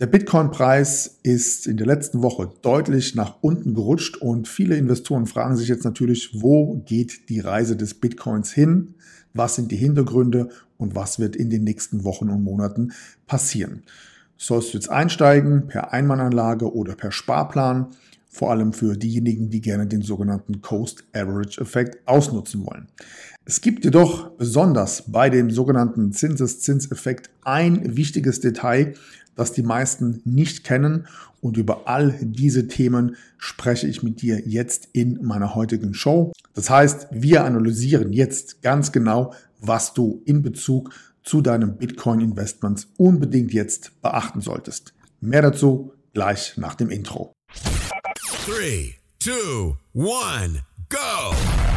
[0.00, 5.56] Der Bitcoin-Preis ist in der letzten Woche deutlich nach unten gerutscht und viele Investoren fragen
[5.56, 8.94] sich jetzt natürlich, wo geht die Reise des Bitcoins hin?
[9.34, 12.92] Was sind die Hintergründe und was wird in den nächsten Wochen und Monaten
[13.26, 13.82] passieren?
[14.36, 17.88] Sollst du jetzt einsteigen per Einmannanlage oder per Sparplan?
[18.30, 22.88] Vor allem für diejenigen, die gerne den sogenannten Coast Average Effekt ausnutzen wollen.
[23.44, 28.94] Es gibt jedoch besonders bei dem sogenannten Zinseszinseffekt ein wichtiges Detail,
[29.34, 31.06] das die meisten nicht kennen.
[31.40, 36.32] Und über all diese Themen spreche ich mit dir jetzt in meiner heutigen Show.
[36.54, 40.90] Das heißt, wir analysieren jetzt ganz genau, was du in Bezug
[41.22, 44.94] zu deinem Bitcoin-Investments unbedingt jetzt beachten solltest.
[45.20, 47.32] Mehr dazu gleich nach dem Intro.
[48.48, 50.62] 3, 2, 1.
[50.88, 51.32] go.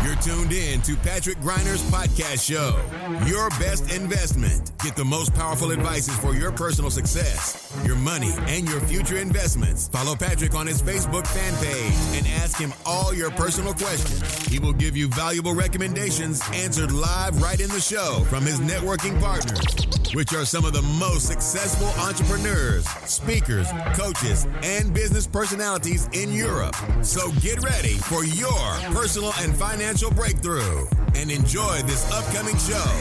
[0.05, 2.79] You're tuned in to Patrick Griner's podcast show.
[3.27, 4.71] Your best investment.
[4.79, 9.89] Get the most powerful advices for your personal success, your money, and your future investments.
[9.89, 14.21] Follow Patrick on his Facebook fan page and ask him all your personal questions.
[14.45, 19.19] He will give you valuable recommendations answered live right in the show from his networking
[19.19, 19.65] partners,
[20.13, 26.75] which are some of the most successful entrepreneurs, speakers, coaches, and business personalities in Europe.
[27.01, 32.91] So get ready for your personal and financial breakthrough and enjoy this upcoming show.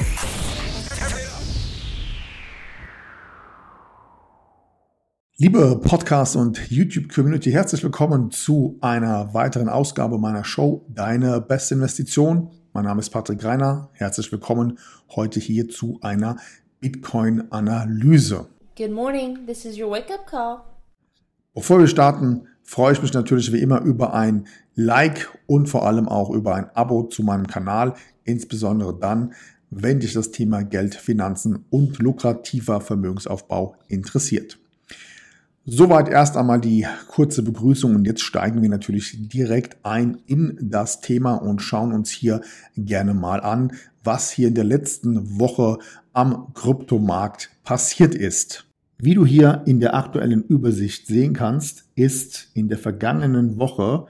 [5.36, 12.50] Liebe Podcast- und YouTube-Community, herzlich willkommen zu einer weiteren Ausgabe meiner Show Deine beste Investition.
[12.72, 13.88] Mein Name ist Patrick Greiner.
[13.94, 16.36] Herzlich willkommen heute hier zu einer
[16.81, 18.47] Bitcoin-Analyse.
[18.77, 20.62] Good morning, this is your wake-up call.
[21.55, 26.09] Bevor wir starten, freue ich mich natürlich wie immer über ein Like und vor allem
[26.09, 29.34] auch über ein Abo zu meinem Kanal, insbesondere dann,
[29.70, 34.59] wenn dich das Thema Geld, Finanzen und lukrativer Vermögensaufbau interessiert.
[35.67, 41.03] Soweit erst einmal die kurze Begrüßung und jetzt steigen wir natürlich direkt ein in das
[41.03, 42.41] Thema und schauen uns hier
[42.77, 43.72] gerne mal an,
[44.03, 45.78] was hier in der letzten Woche
[46.12, 48.66] am Kryptomarkt passiert ist.
[48.98, 54.06] Wie du hier in der aktuellen Übersicht sehen kannst, ist in der vergangenen Woche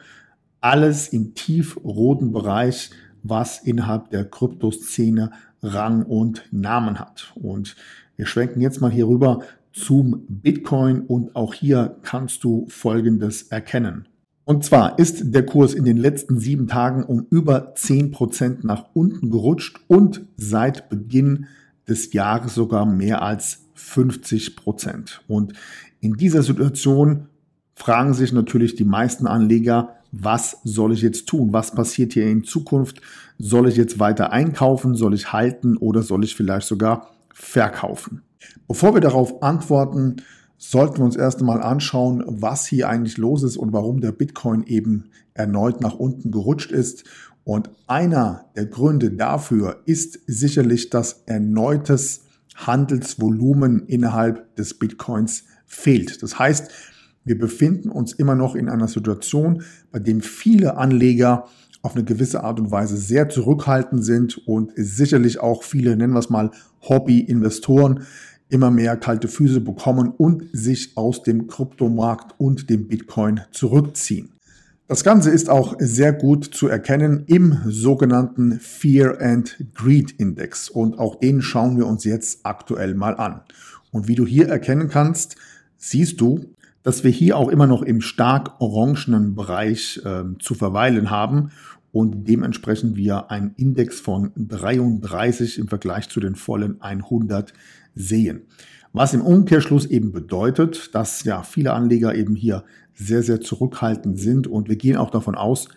[0.61, 2.91] alles im tiefroten Bereich,
[3.23, 5.31] was innerhalb der Kryptoszene
[5.63, 7.33] Rang und Namen hat.
[7.37, 7.77] Und
[8.17, 9.41] wir schwenken jetzt mal hier rüber
[9.73, 14.09] zum Bitcoin und auch hier kannst du Folgendes erkennen.
[14.45, 18.87] Und zwar ist der Kurs in den letzten sieben Tagen um über zehn Prozent nach
[18.95, 21.47] unten gerutscht und seit Beginn
[21.91, 25.23] des Jahres sogar mehr als 50 Prozent.
[25.29, 25.53] Und
[26.01, 27.27] in dieser Situation
[27.75, 31.53] fragen sich natürlich die meisten Anleger, was soll ich jetzt tun?
[31.53, 33.01] Was passiert hier in Zukunft?
[33.39, 34.95] Soll ich jetzt weiter einkaufen?
[34.95, 38.23] Soll ich halten oder soll ich vielleicht sogar verkaufen?
[38.67, 40.17] Bevor wir darauf antworten,
[40.59, 44.63] sollten wir uns erst einmal anschauen, was hier eigentlich los ist und warum der Bitcoin
[44.65, 47.05] eben erneut nach unten gerutscht ist.
[47.45, 52.23] Und einer der Gründe dafür ist sicherlich das erneutes
[52.55, 56.23] Handelsvolumen innerhalb des Bitcoins fehlt.
[56.23, 56.71] Das heißt,
[57.25, 61.47] wir befinden uns immer noch in einer Situation, bei dem viele Anleger
[61.83, 66.19] auf eine gewisse Art und Weise sehr zurückhaltend sind und sicherlich auch viele, nennen wir
[66.19, 66.51] es mal,
[66.83, 68.05] Hobby-Investoren
[68.49, 74.31] immer mehr kalte Füße bekommen und sich aus dem Kryptomarkt und dem Bitcoin zurückziehen.
[74.91, 80.99] Das Ganze ist auch sehr gut zu erkennen im sogenannten Fear and Greed Index und
[80.99, 83.43] auch den schauen wir uns jetzt aktuell mal an.
[83.93, 85.37] Und wie du hier erkennen kannst,
[85.77, 86.41] siehst du,
[86.83, 91.53] dass wir hier auch immer noch im stark orangenen Bereich äh, zu verweilen haben
[91.93, 97.53] und dementsprechend wir einen Index von 33 im Vergleich zu den vollen 100
[97.95, 98.41] sehen.
[98.93, 102.65] Was im Umkehrschluss eben bedeutet, dass ja viele Anleger eben hier
[103.01, 105.69] sehr, sehr zurückhaltend sind und wir gehen auch davon aus,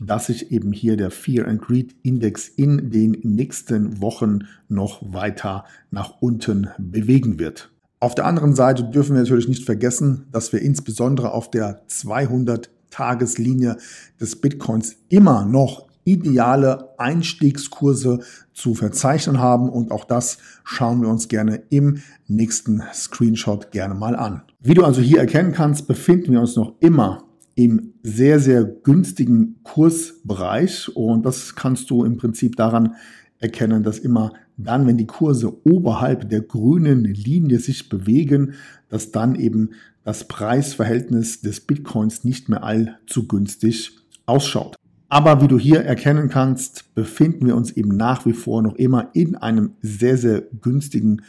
[0.00, 5.64] dass sich eben hier der Fear and Greed Index in den nächsten Wochen noch weiter
[5.90, 7.70] nach unten bewegen wird.
[8.00, 12.70] Auf der anderen Seite dürfen wir natürlich nicht vergessen, dass wir insbesondere auf der 200
[12.90, 13.76] Tageslinie
[14.20, 18.20] des Bitcoins immer noch ideale Einstiegskurse
[18.52, 24.16] zu verzeichnen haben und auch das schauen wir uns gerne im nächsten Screenshot gerne mal
[24.16, 24.42] an.
[24.60, 27.24] Wie du also hier erkennen kannst, befinden wir uns noch immer
[27.54, 32.94] im sehr, sehr günstigen Kursbereich und das kannst du im Prinzip daran
[33.38, 38.54] erkennen, dass immer dann, wenn die Kurse oberhalb der grünen Linie sich bewegen,
[38.88, 39.70] dass dann eben
[40.04, 43.92] das Preisverhältnis des Bitcoins nicht mehr allzu günstig
[44.26, 44.76] ausschaut.
[45.08, 49.08] Aber wie du hier erkennen kannst, befinden wir uns eben nach wie vor noch immer
[49.14, 51.22] in einem sehr, sehr günstigen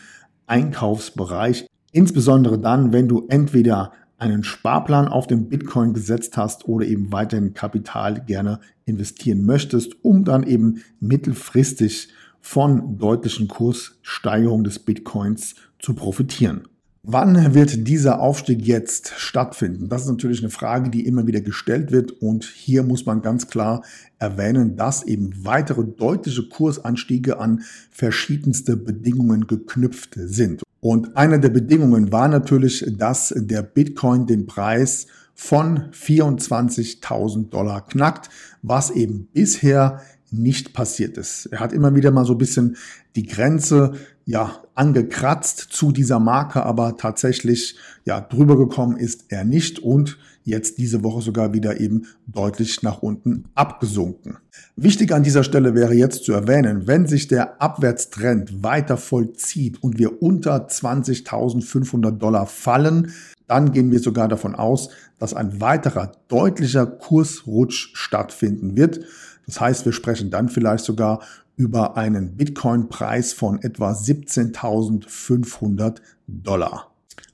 [0.48, 1.66] Einkaufsbereich.
[1.92, 7.54] Insbesondere dann, wenn du entweder einen Sparplan auf den Bitcoin gesetzt hast oder eben weiterhin
[7.54, 12.10] Kapital gerne investieren möchtest, um dann eben mittelfristig
[12.42, 16.68] von deutlichen Kurssteigerungen des Bitcoins zu profitieren.
[17.04, 19.88] Wann wird dieser Aufstieg jetzt stattfinden?
[19.88, 23.48] Das ist natürlich eine Frage, die immer wieder gestellt wird und hier muss man ganz
[23.48, 23.84] klar
[24.18, 30.62] erwähnen, dass eben weitere deutliche Kursanstiege an verschiedenste Bedingungen geknüpft sind.
[30.82, 38.30] Und eine der Bedingungen war natürlich, dass der Bitcoin den Preis von 24.000 Dollar knackt,
[38.62, 40.02] was eben bisher
[40.32, 41.48] nicht passiert ist.
[41.48, 42.76] Er hat immer wieder mal so ein bisschen
[43.16, 43.94] die Grenze
[44.30, 50.78] ja angekratzt zu dieser Marke, aber tatsächlich ja drüber gekommen ist er nicht und jetzt
[50.78, 54.38] diese Woche sogar wieder eben deutlich nach unten abgesunken.
[54.76, 59.98] Wichtig an dieser Stelle wäre jetzt zu erwähnen, wenn sich der Abwärtstrend weiter vollzieht und
[59.98, 63.12] wir unter 20.500 Dollar fallen,
[63.48, 69.00] dann gehen wir sogar davon aus, dass ein weiterer deutlicher Kursrutsch stattfinden wird.
[69.48, 71.22] Das heißt, wir sprechen dann vielleicht sogar
[71.60, 76.88] über einen Bitcoin-Preis von etwa 17.500 Dollar.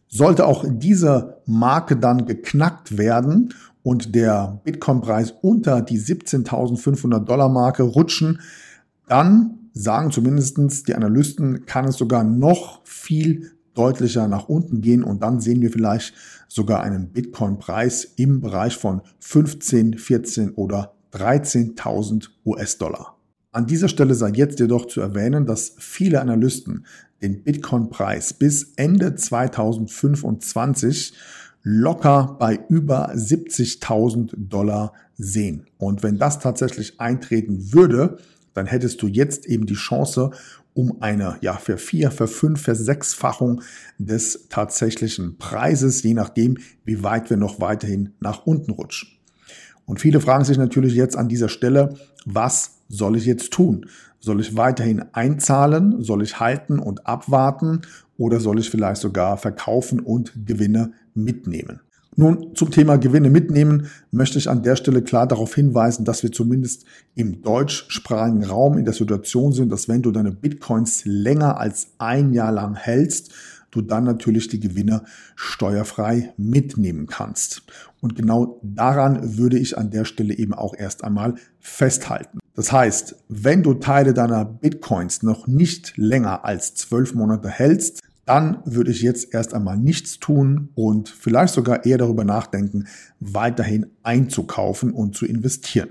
[0.07, 7.83] Sollte auch diese Marke dann geknackt werden und der Bitcoin-Preis unter die 17.500 Dollar Marke
[7.83, 8.39] rutschen,
[9.07, 15.21] dann sagen zumindest die Analysten, kann es sogar noch viel deutlicher nach unten gehen und
[15.21, 16.15] dann sehen wir vielleicht
[16.47, 23.14] sogar einen Bitcoin-Preis im Bereich von 15, 14 oder 13.000 US-Dollar.
[23.55, 26.85] An dieser Stelle sei jetzt jedoch zu erwähnen, dass viele Analysten
[27.21, 31.13] den Bitcoin-Preis bis Ende 2025
[31.63, 35.67] locker bei über 70.000 Dollar sehen.
[35.77, 38.17] Und wenn das tatsächlich eintreten würde,
[38.53, 40.31] dann hättest du jetzt eben die Chance,
[40.73, 43.61] um eine ja für vier, für fünf, für sechsfachung
[43.97, 49.14] des tatsächlichen Preises, je nachdem, wie weit wir noch weiterhin nach unten rutschen.
[49.85, 51.95] Und viele fragen sich natürlich jetzt an dieser Stelle,
[52.25, 53.87] was soll ich jetzt tun?
[54.19, 56.03] Soll ich weiterhin einzahlen?
[56.03, 57.81] Soll ich halten und abwarten?
[58.17, 61.81] Oder soll ich vielleicht sogar verkaufen und Gewinne mitnehmen?
[62.17, 66.31] Nun, zum Thema Gewinne mitnehmen möchte ich an der Stelle klar darauf hinweisen, dass wir
[66.31, 71.89] zumindest im deutschsprachigen Raum in der Situation sind, dass wenn du deine Bitcoins länger als
[71.97, 73.33] ein Jahr lang hältst,
[73.75, 75.03] du dann natürlich die Gewinne
[75.35, 77.63] steuerfrei mitnehmen kannst.
[78.01, 82.39] Und genau daran würde ich an der Stelle eben auch erst einmal festhalten.
[82.55, 88.59] Das heißt, wenn du Teile deiner Bitcoins noch nicht länger als zwölf Monate hältst, dann
[88.65, 92.87] würde ich jetzt erst einmal nichts tun und vielleicht sogar eher darüber nachdenken,
[93.19, 95.89] weiterhin einzukaufen und zu investieren.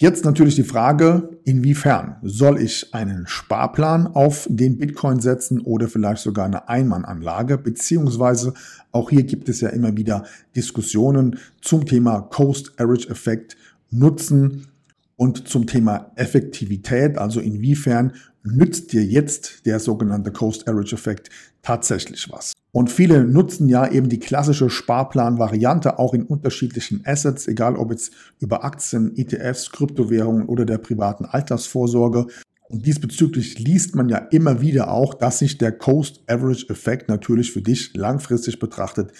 [0.00, 6.22] Jetzt natürlich die Frage, inwiefern soll ich einen Sparplan auf den Bitcoin setzen oder vielleicht
[6.22, 8.54] sogar eine Einmannanlage, beziehungsweise
[8.92, 10.24] auch hier gibt es ja immer wieder
[10.54, 13.56] Diskussionen zum Thema Coast Average Effekt
[13.90, 14.68] nutzen
[15.16, 18.12] und zum Thema Effektivität, also inwiefern
[18.42, 21.30] nützt dir jetzt der sogenannte Coast Average Effekt
[21.62, 22.52] tatsächlich was.
[22.72, 28.12] Und viele nutzen ja eben die klassische Sparplan-Variante auch in unterschiedlichen Assets, egal ob jetzt
[28.40, 32.26] über Aktien, ETFs, Kryptowährungen oder der privaten Altersvorsorge.
[32.68, 37.52] Und diesbezüglich liest man ja immer wieder auch, dass sich der Coast Average Effekt natürlich
[37.52, 39.12] für dich langfristig betrachtet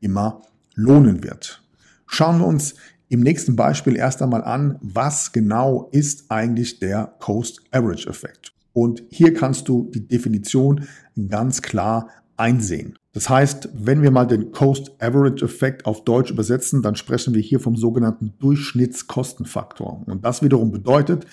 [0.00, 0.42] immer
[0.74, 1.62] lohnen wird.
[2.06, 2.74] Schauen wir uns
[3.08, 8.55] im nächsten Beispiel erst einmal an, was genau ist eigentlich der Coast Average Effekt.
[8.76, 10.86] Und hier kannst du die Definition
[11.30, 12.98] ganz klar einsehen.
[13.14, 17.40] Das heißt, wenn wir mal den Coast Average Effekt auf Deutsch übersetzen, dann sprechen wir
[17.40, 20.02] hier vom sogenannten Durchschnittskostenfaktor.
[20.04, 21.24] Und das wiederum bedeutet,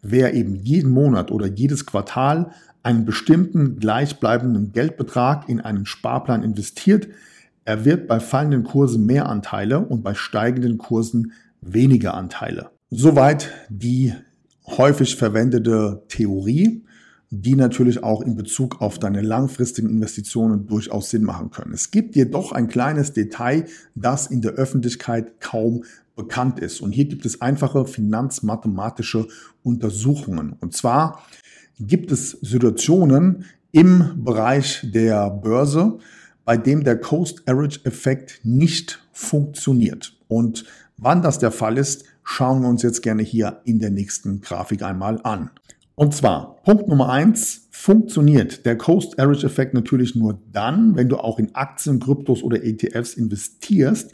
[0.00, 7.08] wer eben jeden Monat oder jedes Quartal einen bestimmten gleichbleibenden Geldbetrag in einen Sparplan investiert,
[7.66, 12.70] er wird bei fallenden Kursen mehr Anteile und bei steigenden Kursen weniger Anteile.
[12.88, 14.14] Soweit die
[14.66, 16.82] häufig verwendete Theorie
[17.30, 21.72] die natürlich auch in Bezug auf deine langfristigen Investitionen durchaus Sinn machen können.
[21.72, 26.80] Es gibt jedoch ein kleines Detail, das in der Öffentlichkeit kaum bekannt ist.
[26.80, 29.26] Und hier gibt es einfache finanzmathematische
[29.62, 30.54] Untersuchungen.
[30.60, 31.22] Und zwar
[31.80, 35.98] gibt es Situationen im Bereich der Börse,
[36.44, 40.16] bei dem der Coast Average Effekt nicht funktioniert.
[40.28, 40.64] Und
[40.96, 44.82] wann das der Fall ist, schauen wir uns jetzt gerne hier in der nächsten Grafik
[44.82, 45.50] einmal an.
[45.94, 51.18] Und zwar, Punkt Nummer eins, funktioniert der Coast Average Effekt natürlich nur dann, wenn du
[51.18, 54.10] auch in Aktien, Kryptos oder ETFs investierst,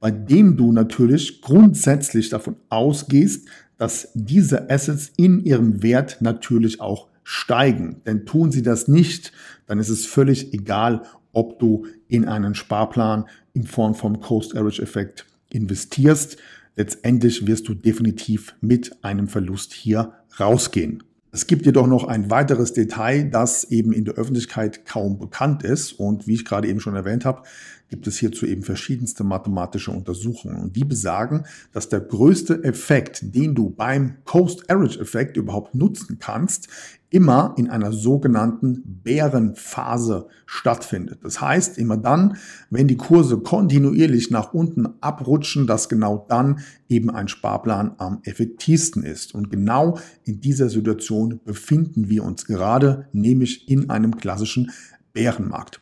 [0.00, 7.08] bei dem du natürlich grundsätzlich davon ausgehst, dass diese Assets in ihrem Wert natürlich auch
[7.22, 8.02] steigen.
[8.04, 9.32] Denn tun sie das nicht,
[9.66, 14.82] dann ist es völlig egal, ob du in einen Sparplan in Form vom Coast Average
[14.82, 16.36] Effekt investierst.
[16.76, 21.02] Letztendlich wirst du definitiv mit einem Verlust hier rausgehen.
[21.34, 25.92] Es gibt jedoch noch ein weiteres Detail, das eben in der Öffentlichkeit kaum bekannt ist.
[25.92, 27.42] Und wie ich gerade eben schon erwähnt habe,
[27.88, 30.56] gibt es hierzu eben verschiedenste mathematische Untersuchungen.
[30.56, 36.18] Und die besagen, dass der größte Effekt, den du beim Coast Average Effekt überhaupt nutzen
[36.18, 36.68] kannst,
[37.12, 41.20] immer in einer sogenannten Bärenphase stattfindet.
[41.22, 42.36] Das heißt, immer dann,
[42.70, 49.04] wenn die Kurse kontinuierlich nach unten abrutschen, dass genau dann eben ein Sparplan am effektivsten
[49.04, 49.34] ist.
[49.34, 54.70] Und genau in dieser Situation befinden wir uns gerade, nämlich in einem klassischen
[55.12, 55.80] Bärenmarkt.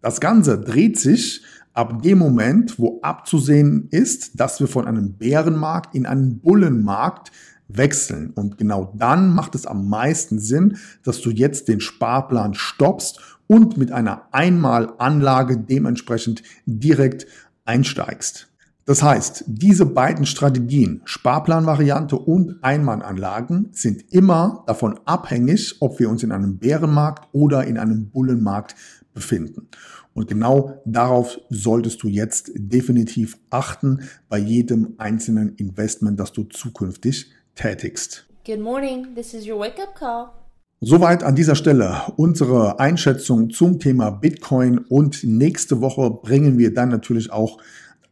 [0.00, 1.42] Das Ganze dreht sich
[1.74, 7.30] ab dem Moment, wo abzusehen ist, dass wir von einem Bärenmarkt in einen Bullenmarkt
[7.76, 8.30] wechseln.
[8.30, 13.76] Und genau dann macht es am meisten Sinn, dass du jetzt den Sparplan stoppst und
[13.76, 17.26] mit einer Einmalanlage dementsprechend direkt
[17.64, 18.48] einsteigst.
[18.84, 26.24] Das heißt, diese beiden Strategien, Sparplanvariante und Einmalanlagen, sind immer davon abhängig, ob wir uns
[26.24, 28.74] in einem Bärenmarkt oder in einem Bullenmarkt
[29.14, 29.68] befinden.
[30.14, 37.30] Und genau darauf solltest du jetzt definitiv achten bei jedem einzelnen Investment, das du zukünftig
[37.54, 38.26] tätigst.
[38.44, 40.30] Good morning, this is your wake up call.
[40.80, 46.88] Soweit an dieser Stelle unsere Einschätzung zum Thema Bitcoin und nächste Woche bringen wir dann
[46.88, 47.58] natürlich auch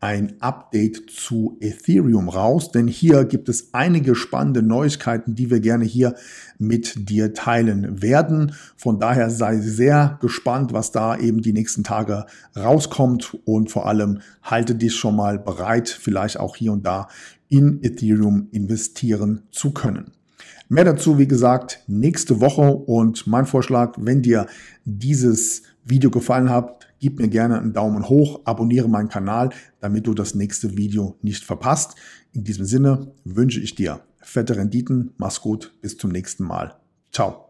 [0.00, 5.84] ein Update zu Ethereum raus, denn hier gibt es einige spannende Neuigkeiten, die wir gerne
[5.84, 6.14] hier
[6.58, 8.54] mit dir teilen werden.
[8.76, 12.24] Von daher sei sehr gespannt, was da eben die nächsten Tage
[12.56, 17.08] rauskommt und vor allem halte dich schon mal bereit, vielleicht auch hier und da
[17.50, 20.12] in Ethereum investieren zu können.
[20.70, 24.46] Mehr dazu, wie gesagt, nächste Woche und mein Vorschlag, wenn dir
[24.84, 30.12] dieses Video gefallen hat, Gib mir gerne einen Daumen hoch, abonniere meinen Kanal, damit du
[30.12, 31.96] das nächste Video nicht verpasst.
[32.32, 35.12] In diesem Sinne wünsche ich dir fette Renditen.
[35.16, 35.72] Mach's gut.
[35.80, 36.76] Bis zum nächsten Mal.
[37.10, 37.49] Ciao.